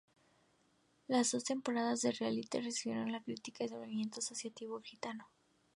[1.07, 5.29] Las dos temporadas del reality recibieron las críticas desde el movimiento asociativo gitano.